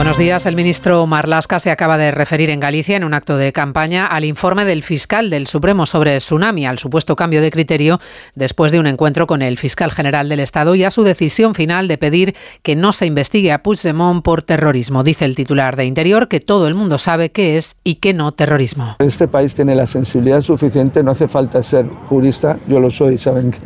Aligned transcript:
Buenos 0.00 0.16
días. 0.16 0.46
El 0.46 0.56
ministro 0.56 1.06
Marlasca 1.06 1.60
se 1.60 1.70
acaba 1.70 1.98
de 1.98 2.10
referir 2.10 2.48
en 2.48 2.58
Galicia 2.58 2.96
en 2.96 3.04
un 3.04 3.12
acto 3.12 3.36
de 3.36 3.52
campaña 3.52 4.06
al 4.06 4.24
informe 4.24 4.64
del 4.64 4.82
fiscal 4.82 5.28
del 5.28 5.46
Supremo 5.46 5.84
sobre 5.84 6.16
tsunami, 6.16 6.64
al 6.64 6.78
supuesto 6.78 7.16
cambio 7.16 7.42
de 7.42 7.50
criterio 7.50 8.00
después 8.34 8.72
de 8.72 8.80
un 8.80 8.86
encuentro 8.86 9.26
con 9.26 9.42
el 9.42 9.58
fiscal 9.58 9.90
general 9.90 10.30
del 10.30 10.40
Estado 10.40 10.74
y 10.74 10.84
a 10.84 10.90
su 10.90 11.02
decisión 11.02 11.54
final 11.54 11.86
de 11.86 11.98
pedir 11.98 12.34
que 12.62 12.76
no 12.76 12.94
se 12.94 13.04
investigue 13.04 13.52
a 13.52 13.62
Puigdemont 13.62 14.24
por 14.24 14.42
terrorismo. 14.42 15.04
Dice 15.04 15.26
el 15.26 15.36
titular 15.36 15.76
de 15.76 15.84
Interior 15.84 16.28
que 16.28 16.40
todo 16.40 16.66
el 16.66 16.74
mundo 16.74 16.96
sabe 16.96 17.30
qué 17.30 17.58
es 17.58 17.76
y 17.84 17.96
qué 17.96 18.14
no 18.14 18.32
terrorismo. 18.32 18.96
Este 19.00 19.28
país 19.28 19.54
tiene 19.54 19.74
la 19.74 19.86
sensibilidad 19.86 20.40
suficiente, 20.40 21.02
no 21.02 21.10
hace 21.10 21.28
falta 21.28 21.62
ser 21.62 21.86
jurista, 22.08 22.58
yo 22.66 22.80
lo 22.80 22.90
soy, 22.90 23.18
saben 23.18 23.50
que, 23.50 23.60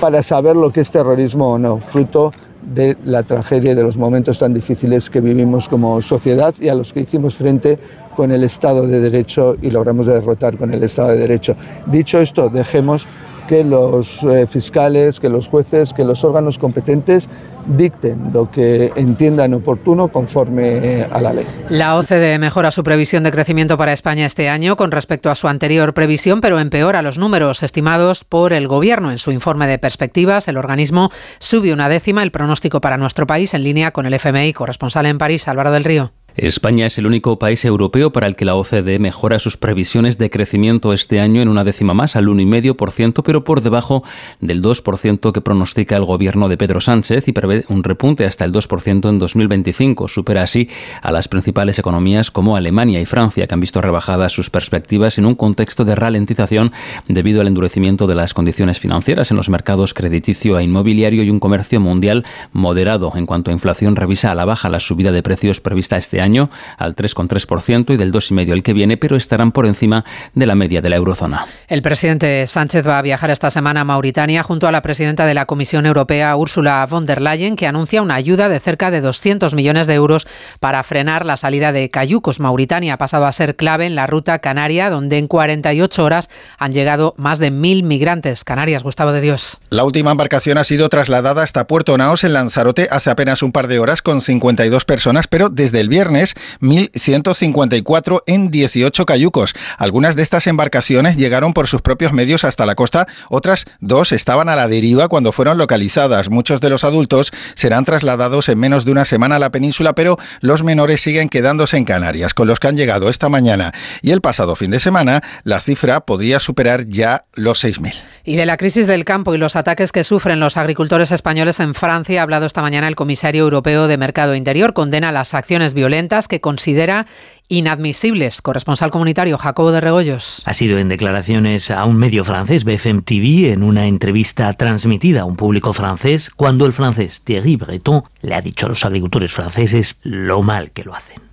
para 0.00 0.22
saber 0.22 0.56
lo 0.56 0.70
que 0.70 0.80
es 0.80 0.90
terrorismo 0.90 1.52
o 1.52 1.58
no, 1.58 1.78
fruto 1.78 2.32
de 2.64 2.96
la 3.04 3.22
tragedia 3.22 3.72
y 3.72 3.74
de 3.74 3.82
los 3.82 3.96
momentos 3.96 4.38
tan 4.38 4.54
difíciles 4.54 5.10
que 5.10 5.20
vivimos 5.20 5.68
como 5.68 6.00
sociedad 6.00 6.54
y 6.60 6.68
a 6.68 6.74
los 6.74 6.92
que 6.92 7.00
hicimos 7.00 7.36
frente 7.36 7.78
con 8.16 8.32
el 8.32 8.44
Estado 8.44 8.86
de 8.86 9.00
Derecho 9.00 9.56
y 9.60 9.70
logramos 9.70 10.06
derrotar 10.06 10.56
con 10.56 10.72
el 10.72 10.82
Estado 10.82 11.10
de 11.10 11.18
Derecho. 11.18 11.56
Dicho 11.86 12.18
esto, 12.20 12.48
dejemos 12.48 13.06
que 13.48 13.64
los 13.64 14.22
eh, 14.22 14.46
fiscales, 14.46 15.20
que 15.20 15.28
los 15.28 15.48
jueces, 15.48 15.92
que 15.92 16.04
los 16.04 16.24
órganos 16.24 16.58
competentes 16.58 17.28
dicten 17.66 18.30
lo 18.32 18.50
que 18.50 18.92
entiendan 18.96 19.54
oportuno 19.54 20.08
conforme 20.08 20.78
eh, 20.78 21.08
a 21.10 21.20
la 21.20 21.32
ley. 21.32 21.46
La 21.70 21.96
OCDE 21.96 22.38
mejora 22.38 22.70
su 22.70 22.82
previsión 22.82 23.24
de 23.24 23.32
crecimiento 23.32 23.78
para 23.78 23.92
España 23.92 24.26
este 24.26 24.48
año 24.48 24.76
con 24.76 24.90
respecto 24.90 25.30
a 25.30 25.34
su 25.34 25.48
anterior 25.48 25.94
previsión, 25.94 26.40
pero 26.40 26.58
empeora 26.58 27.02
los 27.02 27.18
números 27.18 27.62
estimados 27.62 28.24
por 28.24 28.52
el 28.52 28.68
Gobierno. 28.68 29.10
En 29.10 29.18
su 29.18 29.30
informe 29.30 29.66
de 29.66 29.78
perspectivas, 29.78 30.48
el 30.48 30.56
organismo 30.56 31.10
sube 31.38 31.72
una 31.72 31.88
décima 31.88 32.22
el 32.22 32.30
pronóstico 32.30 32.80
para 32.80 32.96
nuestro 32.96 33.26
país 33.26 33.54
en 33.54 33.64
línea 33.64 33.92
con 33.92 34.06
el 34.06 34.14
FMI. 34.14 34.52
Corresponsal 34.52 35.06
en 35.06 35.18
París, 35.18 35.48
Álvaro 35.48 35.70
del 35.72 35.84
Río. 35.84 36.12
España 36.36 36.86
es 36.86 36.98
el 36.98 37.06
único 37.06 37.38
país 37.38 37.64
europeo 37.64 38.12
para 38.12 38.26
el 38.26 38.34
que 38.34 38.44
la 38.44 38.56
OCDE 38.56 38.98
mejora 38.98 39.38
sus 39.38 39.56
previsiones 39.56 40.18
de 40.18 40.30
crecimiento 40.30 40.92
este 40.92 41.20
año 41.20 41.40
en 41.40 41.48
una 41.48 41.62
décima 41.62 41.94
más, 41.94 42.16
al 42.16 42.26
1,5%, 42.26 43.22
pero 43.22 43.44
por 43.44 43.60
debajo 43.60 44.02
del 44.40 44.60
2% 44.60 45.30
que 45.30 45.40
pronostica 45.40 45.96
el 45.96 46.04
gobierno 46.04 46.48
de 46.48 46.56
Pedro 46.56 46.80
Sánchez 46.80 47.28
y 47.28 47.32
prevé 47.32 47.64
un 47.68 47.84
repunte 47.84 48.24
hasta 48.24 48.44
el 48.44 48.52
2% 48.52 49.08
en 49.08 49.18
2025. 49.20 50.08
Supera 50.08 50.42
así 50.42 50.68
a 51.02 51.12
las 51.12 51.28
principales 51.28 51.78
economías 51.78 52.32
como 52.32 52.56
Alemania 52.56 53.00
y 53.00 53.06
Francia, 53.06 53.46
que 53.46 53.54
han 53.54 53.60
visto 53.60 53.80
rebajadas 53.80 54.32
sus 54.32 54.50
perspectivas 54.50 55.18
en 55.18 55.26
un 55.26 55.34
contexto 55.34 55.84
de 55.84 55.94
ralentización 55.94 56.72
debido 57.06 57.42
al 57.42 57.46
endurecimiento 57.46 58.08
de 58.08 58.16
las 58.16 58.34
condiciones 58.34 58.80
financieras 58.80 59.30
en 59.30 59.36
los 59.36 59.50
mercados 59.50 59.94
crediticio 59.94 60.58
e 60.58 60.64
inmobiliario 60.64 61.22
y 61.22 61.30
un 61.30 61.38
comercio 61.38 61.78
mundial 61.78 62.24
moderado. 62.52 63.12
En 63.14 63.24
cuanto 63.24 63.52
a 63.52 63.54
inflación, 63.54 63.94
revisa 63.94 64.32
a 64.32 64.34
la 64.34 64.44
baja 64.44 64.68
la 64.68 64.80
subida 64.80 65.12
de 65.12 65.22
precios 65.22 65.60
prevista 65.60 65.96
este 65.96 66.20
año 66.20 66.23
año 66.24 66.50
al 66.78 66.96
3,3% 66.96 67.94
y 67.94 67.96
del 67.96 68.12
2,5% 68.12 68.52
el 68.52 68.62
que 68.62 68.72
viene, 68.72 68.96
pero 68.96 69.16
estarán 69.16 69.52
por 69.52 69.66
encima 69.66 70.04
de 70.34 70.46
la 70.46 70.54
media 70.54 70.80
de 70.80 70.90
la 70.90 70.96
eurozona. 70.96 71.46
El 71.68 71.82
presidente 71.82 72.46
Sánchez 72.46 72.86
va 72.86 72.98
a 72.98 73.02
viajar 73.02 73.30
esta 73.30 73.50
semana 73.50 73.82
a 73.82 73.84
Mauritania 73.84 74.42
junto 74.42 74.66
a 74.66 74.72
la 74.72 74.82
presidenta 74.82 75.26
de 75.26 75.34
la 75.34 75.46
Comisión 75.46 75.86
Europea, 75.86 76.36
Ursula 76.36 76.86
von 76.90 77.06
der 77.06 77.20
Leyen, 77.20 77.56
que 77.56 77.66
anuncia 77.66 78.02
una 78.02 78.14
ayuda 78.14 78.48
de 78.48 78.58
cerca 78.60 78.90
de 78.90 79.00
200 79.00 79.54
millones 79.54 79.86
de 79.86 79.94
euros 79.94 80.26
para 80.60 80.82
frenar 80.82 81.26
la 81.26 81.36
salida 81.36 81.72
de 81.72 81.90
cayucos. 81.90 82.40
Mauritania 82.40 82.94
ha 82.94 82.98
pasado 82.98 83.26
a 83.26 83.32
ser 83.32 83.56
clave 83.56 83.86
en 83.86 83.94
la 83.94 84.06
ruta 84.06 84.38
canaria, 84.38 84.90
donde 84.90 85.18
en 85.18 85.28
48 85.28 86.04
horas 86.04 86.30
han 86.58 86.72
llegado 86.72 87.14
más 87.18 87.38
de 87.38 87.50
mil 87.50 87.82
migrantes. 87.82 88.44
Canarias, 88.44 88.82
Gustavo 88.82 89.12
de 89.12 89.20
Dios. 89.20 89.60
La 89.70 89.84
última 89.84 90.10
embarcación 90.10 90.58
ha 90.58 90.64
sido 90.64 90.88
trasladada 90.88 91.42
hasta 91.42 91.66
Puerto 91.66 91.96
Naos 91.98 92.24
en 92.24 92.32
Lanzarote 92.32 92.88
hace 92.90 93.10
apenas 93.10 93.42
un 93.42 93.52
par 93.52 93.68
de 93.68 93.78
horas 93.78 94.02
con 94.02 94.20
52 94.20 94.84
personas, 94.84 95.26
pero 95.26 95.48
desde 95.48 95.80
el 95.80 95.88
viernes 95.88 96.13
1.154 96.14 98.22
en 98.26 98.50
18 98.50 99.06
cayucos. 99.06 99.54
Algunas 99.78 100.16
de 100.16 100.22
estas 100.22 100.46
embarcaciones 100.46 101.16
llegaron 101.16 101.52
por 101.52 101.66
sus 101.66 101.82
propios 101.82 102.12
medios 102.12 102.44
hasta 102.44 102.66
la 102.66 102.74
costa, 102.74 103.06
otras 103.28 103.66
dos 103.80 104.12
estaban 104.12 104.48
a 104.48 104.56
la 104.56 104.68
deriva 104.68 105.08
cuando 105.08 105.32
fueron 105.32 105.58
localizadas. 105.58 106.30
Muchos 106.30 106.60
de 106.60 106.70
los 106.70 106.84
adultos 106.84 107.32
serán 107.54 107.84
trasladados 107.84 108.48
en 108.48 108.58
menos 108.58 108.84
de 108.84 108.92
una 108.92 109.04
semana 109.04 109.36
a 109.36 109.38
la 109.38 109.50
península, 109.50 109.94
pero 109.94 110.16
los 110.40 110.62
menores 110.62 111.00
siguen 111.00 111.28
quedándose 111.28 111.76
en 111.76 111.84
Canarias, 111.84 112.34
con 112.34 112.48
los 112.48 112.60
que 112.60 112.68
han 112.68 112.76
llegado 112.76 113.08
esta 113.08 113.28
mañana 113.28 113.72
y 114.02 114.10
el 114.10 114.20
pasado 114.20 114.56
fin 114.56 114.70
de 114.70 114.80
semana, 114.80 115.22
la 115.42 115.60
cifra 115.60 116.00
podría 116.00 116.40
superar 116.40 116.86
ya 116.88 117.24
los 117.34 117.64
6.000. 117.64 117.94
Y 118.24 118.36
de 118.36 118.46
la 118.46 118.56
crisis 118.56 118.86
del 118.86 119.04
campo 119.04 119.34
y 119.34 119.38
los 119.38 119.56
ataques 119.56 119.92
que 119.92 120.04
sufren 120.04 120.40
los 120.40 120.56
agricultores 120.56 121.10
españoles 121.10 121.60
en 121.60 121.74
Francia, 121.74 122.20
ha 122.20 122.22
hablado 122.22 122.46
esta 122.46 122.62
mañana 122.62 122.88
el 122.88 122.96
comisario 122.96 123.42
europeo 123.42 123.86
de 123.86 123.98
Mercado 123.98 124.34
Interior, 124.34 124.72
condena 124.72 125.12
las 125.12 125.34
acciones 125.34 125.74
violentas 125.74 126.03
que 126.28 126.40
considera 126.40 127.06
inadmisibles. 127.48 128.40
Corresponsal 128.42 128.90
comunitario 128.90 129.38
Jacobo 129.38 129.72
de 129.72 129.80
Regoyos. 129.80 130.42
Ha 130.46 130.54
sido 130.54 130.78
en 130.78 130.88
declaraciones 130.88 131.70
a 131.70 131.84
un 131.84 131.96
medio 131.96 132.24
francés, 132.24 132.64
BFM 132.64 133.02
TV, 133.02 133.52
en 133.52 133.62
una 133.62 133.86
entrevista 133.86 134.52
transmitida 134.52 135.22
a 135.22 135.24
un 135.24 135.36
público 135.36 135.72
francés, 135.72 136.30
cuando 136.30 136.66
el 136.66 136.72
francés 136.72 137.20
Thierry 137.22 137.56
Breton 137.56 138.04
le 138.22 138.34
ha 138.34 138.40
dicho 138.40 138.66
a 138.66 138.68
los 138.70 138.84
agricultores 138.84 139.32
franceses 139.32 139.98
lo 140.02 140.42
mal 140.42 140.70
que 140.70 140.84
lo 140.84 140.94
hacen. 140.94 141.23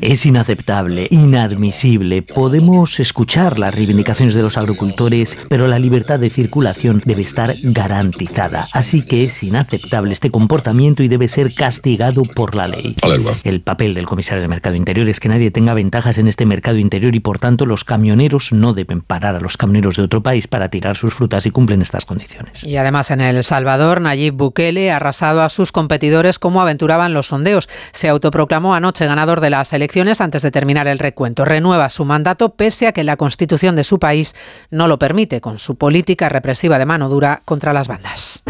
Es 0.00 0.24
inaceptable, 0.24 1.06
inadmisible. 1.10 2.22
Podemos 2.22 2.98
escuchar 2.98 3.58
las 3.58 3.74
reivindicaciones 3.74 4.34
de 4.34 4.42
los 4.42 4.56
agricultores, 4.56 5.36
pero 5.48 5.68
la 5.68 5.78
libertad 5.78 6.18
de 6.18 6.30
circulación 6.30 7.02
debe 7.04 7.20
estar 7.20 7.54
garantizada. 7.62 8.66
Así 8.72 9.02
que 9.02 9.24
es 9.24 9.42
inaceptable 9.42 10.14
este 10.14 10.30
comportamiento 10.30 11.02
y 11.02 11.08
debe 11.08 11.28
ser 11.28 11.52
castigado 11.52 12.22
por 12.22 12.54
la 12.54 12.68
ley. 12.68 12.96
El 13.44 13.60
papel 13.60 13.92
del 13.92 14.06
comisario 14.06 14.40
de 14.40 14.48
Mercado 14.48 14.76
Interior 14.76 15.08
es 15.08 15.20
que 15.20 15.28
nadie 15.28 15.50
tenga 15.50 15.74
ventajas 15.74 16.16
en 16.16 16.26
este 16.26 16.46
mercado 16.46 16.78
interior 16.78 17.14
y 17.14 17.20
por 17.20 17.38
tanto 17.38 17.66
los 17.66 17.84
camioneros 17.84 18.52
no 18.52 18.72
deben 18.72 19.02
parar 19.02 19.36
a 19.36 19.40
los 19.40 19.58
camioneros 19.58 19.96
de 19.96 20.04
otro 20.04 20.22
país 20.22 20.46
para 20.46 20.70
tirar 20.70 20.96
sus 20.96 21.12
frutas 21.12 21.44
y 21.44 21.50
cumplen 21.50 21.82
estas 21.82 22.06
condiciones. 22.06 22.64
Y 22.64 22.76
además 22.76 23.10
en 23.10 23.20
El 23.20 23.44
Salvador, 23.44 24.00
Nayib 24.00 24.34
Bukele 24.34 24.90
ha 24.90 24.96
arrasado 24.96 25.42
a 25.42 25.50
sus 25.50 25.70
competidores 25.70 26.38
como 26.38 26.62
aventuraban 26.62 27.12
los 27.12 27.26
sondeos. 27.26 27.68
Se 27.92 28.08
autoproclamó 28.08 28.69
anoche 28.74 29.06
ganador 29.06 29.40
de 29.40 29.50
las 29.50 29.72
elecciones 29.72 30.20
antes 30.20 30.42
de 30.42 30.50
terminar 30.50 30.88
el 30.88 30.98
recuento. 30.98 31.44
Renueva 31.44 31.88
su 31.88 32.04
mandato 32.04 32.54
pese 32.54 32.86
a 32.86 32.92
que 32.92 33.04
la 33.04 33.16
constitución 33.16 33.76
de 33.76 33.84
su 33.84 33.98
país 33.98 34.34
no 34.70 34.88
lo 34.88 34.98
permite 34.98 35.40
con 35.40 35.58
su 35.58 35.76
política 35.76 36.28
represiva 36.28 36.78
de 36.78 36.86
mano 36.86 37.08
dura 37.08 37.42
contra 37.44 37.72
las 37.72 37.88
bandas. 37.88 38.42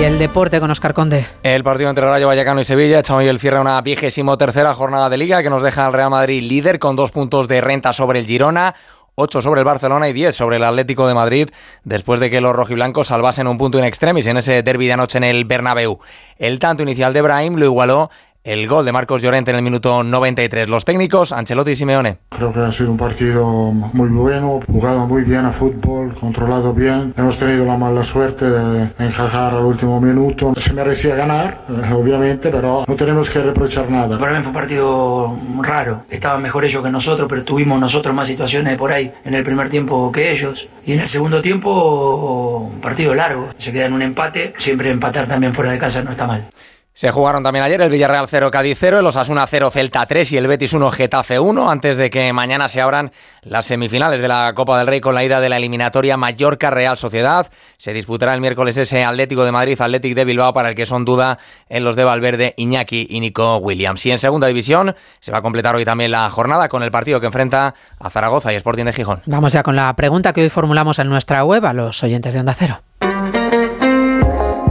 Y 0.00 0.04
el 0.04 0.18
deporte 0.18 0.58
con 0.58 0.70
Oscar 0.70 0.94
Conde. 0.94 1.26
El 1.42 1.62
partido 1.62 1.90
entre 1.90 2.06
Rayo 2.06 2.26
Vallecano 2.26 2.60
y 2.60 2.64
Sevilla 2.64 2.98
echa 2.98 3.14
hoy 3.14 3.28
el 3.28 3.38
cierre 3.38 3.60
una 3.60 3.80
vigésimo 3.82 4.38
tercera 4.38 4.74
jornada 4.74 5.10
de 5.10 5.18
liga 5.18 5.42
que 5.42 5.50
nos 5.50 5.62
deja 5.62 5.86
al 5.86 5.92
Real 5.92 6.10
Madrid 6.10 6.42
líder 6.42 6.78
con 6.78 6.96
dos 6.96 7.10
puntos 7.10 7.46
de 7.46 7.60
renta 7.60 7.92
sobre 7.92 8.18
el 8.18 8.26
Girona. 8.26 8.74
8 9.14 9.42
sobre 9.42 9.60
el 9.60 9.66
Barcelona 9.66 10.08
y 10.08 10.14
10 10.14 10.34
sobre 10.34 10.56
el 10.56 10.64
Atlético 10.64 11.06
de 11.06 11.12
Madrid, 11.12 11.50
después 11.84 12.18
de 12.18 12.30
que 12.30 12.40
los 12.40 12.56
rojiblancos 12.56 13.08
salvasen 13.08 13.46
un 13.46 13.58
punto 13.58 13.78
in 13.78 13.84
extremis 13.84 14.26
en 14.26 14.38
ese 14.38 14.62
derby 14.62 14.86
de 14.86 14.94
anoche 14.94 15.18
en 15.18 15.24
el 15.24 15.44
Bernabéu. 15.44 15.98
El 16.38 16.58
tanto 16.58 16.82
inicial 16.82 17.12
de 17.12 17.20
Brahim 17.20 17.56
lo 17.56 17.66
igualó 17.66 18.10
el 18.44 18.66
gol 18.66 18.84
de 18.84 18.92
Marcos 18.92 19.22
Llorente 19.22 19.52
en 19.52 19.56
el 19.56 19.62
minuto 19.62 20.02
93. 20.02 20.68
Los 20.68 20.84
técnicos, 20.84 21.32
Ancelotti 21.32 21.72
y 21.72 21.76
Simeone. 21.76 22.18
Creo 22.30 22.52
que 22.52 22.60
ha 22.60 22.72
sido 22.72 22.90
un 22.90 22.96
partido 22.96 23.46
muy 23.72 24.08
bueno, 24.08 24.60
jugado 24.66 25.06
muy 25.06 25.22
bien 25.22 25.44
a 25.44 25.52
fútbol, 25.52 26.14
controlado 26.14 26.74
bien. 26.74 27.14
Hemos 27.16 27.38
tenido 27.38 27.64
la 27.64 27.76
mala 27.76 28.02
suerte 28.02 28.50
de 28.50 28.90
encajar 28.98 29.54
al 29.54 29.64
último 29.64 30.00
minuto. 30.00 30.54
Se 30.56 30.72
merecía 30.72 31.14
ganar, 31.14 31.64
eh, 31.68 31.92
obviamente, 31.92 32.50
pero 32.50 32.84
no 32.86 32.94
tenemos 32.96 33.30
que 33.30 33.40
reprochar 33.40 33.88
nada. 33.90 34.18
Para 34.18 34.36
mí 34.36 34.42
fue 34.42 34.48
un 34.48 34.54
partido 34.54 35.38
raro. 35.60 36.04
Estaban 36.10 36.42
mejor 36.42 36.64
ellos 36.64 36.82
que 36.82 36.90
nosotros, 36.90 37.28
pero 37.28 37.44
tuvimos 37.44 37.78
nosotros 37.78 38.14
más 38.14 38.26
situaciones 38.26 38.76
por 38.76 38.92
ahí 38.92 39.12
en 39.24 39.34
el 39.34 39.44
primer 39.44 39.70
tiempo 39.70 40.10
que 40.10 40.32
ellos. 40.32 40.68
Y 40.84 40.94
en 40.94 41.00
el 41.00 41.06
segundo 41.06 41.40
tiempo, 41.40 42.70
un 42.72 42.80
partido 42.80 43.14
largo. 43.14 43.50
Se 43.56 43.72
queda 43.72 43.86
en 43.86 43.92
un 43.92 44.02
empate. 44.02 44.54
Siempre 44.56 44.90
empatar 44.90 45.28
también 45.28 45.54
fuera 45.54 45.70
de 45.70 45.78
casa 45.78 46.02
no 46.02 46.10
está 46.10 46.26
mal. 46.26 46.48
Se 46.94 47.10
jugaron 47.10 47.42
también 47.42 47.64
ayer 47.64 47.80
el 47.80 47.88
Villarreal 47.88 48.26
0 48.28 48.50
Cádiz 48.50 48.76
0, 48.78 48.98
el 48.98 49.06
Osasuna 49.06 49.46
0 49.46 49.70
Celta 49.70 50.04
3 50.04 50.32
y 50.32 50.36
el 50.36 50.46
Betis 50.46 50.74
1 50.74 50.90
Getafe 50.90 51.38
1 51.38 51.70
antes 51.70 51.96
de 51.96 52.10
que 52.10 52.30
mañana 52.34 52.68
se 52.68 52.82
abran 52.82 53.12
las 53.40 53.64
semifinales 53.64 54.20
de 54.20 54.28
la 54.28 54.52
Copa 54.54 54.76
del 54.76 54.86
Rey 54.86 55.00
con 55.00 55.14
la 55.14 55.24
ida 55.24 55.40
de 55.40 55.48
la 55.48 55.56
eliminatoria 55.56 56.18
Mallorca 56.18 56.70
Real 56.70 56.98
Sociedad. 56.98 57.50
Se 57.78 57.94
disputará 57.94 58.34
el 58.34 58.42
miércoles 58.42 58.76
ese 58.76 59.04
Atlético 59.04 59.44
de 59.44 59.52
Madrid 59.52 59.80
Atlético 59.80 60.14
de 60.14 60.26
Bilbao 60.26 60.52
para 60.52 60.68
el 60.68 60.74
que 60.74 60.84
son 60.84 61.06
duda 61.06 61.38
en 61.70 61.82
los 61.82 61.96
de 61.96 62.04
Valverde, 62.04 62.52
Iñaki 62.58 63.06
y 63.08 63.20
Nico 63.20 63.56
Williams. 63.56 64.04
Y 64.04 64.10
en 64.10 64.18
segunda 64.18 64.46
división 64.46 64.94
se 65.20 65.32
va 65.32 65.38
a 65.38 65.42
completar 65.42 65.74
hoy 65.74 65.86
también 65.86 66.10
la 66.10 66.28
jornada 66.28 66.68
con 66.68 66.82
el 66.82 66.90
partido 66.90 67.20
que 67.20 67.26
enfrenta 67.26 67.74
a 67.98 68.10
Zaragoza 68.10 68.52
y 68.52 68.56
Sporting 68.56 68.84
de 68.84 68.92
Gijón. 68.92 69.22
Vamos 69.24 69.54
ya 69.54 69.62
con 69.62 69.76
la 69.76 69.96
pregunta 69.96 70.34
que 70.34 70.42
hoy 70.42 70.50
formulamos 70.50 70.98
en 70.98 71.08
nuestra 71.08 71.42
web 71.42 71.64
a 71.64 71.72
los 71.72 72.02
oyentes 72.02 72.34
de 72.34 72.40
Onda 72.40 72.54
Cero 72.54 72.82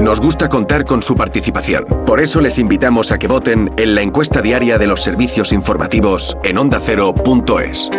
nos 0.02 0.20
gusta 0.20 0.50
contar 0.50 0.86
con 0.86 1.04
su 1.04 1.16
participación. 1.16 1.86
Por 2.06 2.20
eso 2.20 2.42
les 2.42 2.58
invitamos 2.58 3.12
a 3.12 3.20
que 3.20 3.28
voten 3.28 3.72
en 3.78 3.96
la 3.96 4.02
encuesta 4.02 4.42
diaria 4.42 4.78
de 4.78 4.88
los 4.88 5.02
servicios 5.02 5.52
informativos 5.52 6.36
en 6.44 6.58
ondacero.es. 6.58 7.90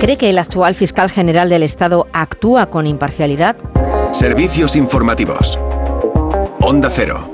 ¿Cree 0.00 0.16
que 0.16 0.30
el 0.30 0.38
actual 0.38 0.74
fiscal 0.74 1.10
general 1.10 1.48
del 1.48 1.62
Estado 1.62 2.06
actúa 2.12 2.66
con 2.66 2.86
imparcialidad? 2.86 3.56
Servicios 4.12 4.76
informativos. 4.76 5.58
Onda 6.60 6.90
Cero. 6.90 7.30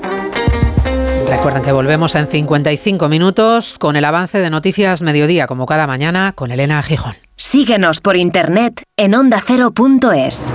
Recuerden 1.29 1.63
que 1.63 1.71
volvemos 1.71 2.15
en 2.15 2.27
55 2.27 3.07
minutos 3.07 3.77
con 3.79 3.95
el 3.95 4.05
avance 4.05 4.39
de 4.39 4.49
Noticias 4.49 5.01
Mediodía, 5.01 5.47
como 5.47 5.65
cada 5.65 5.87
mañana, 5.87 6.33
con 6.33 6.51
Elena 6.51 6.83
Gijón. 6.83 7.15
Síguenos 7.37 8.01
por 8.01 8.17
internet 8.17 8.83
en 8.97 9.15
ondacero.es. 9.15 10.51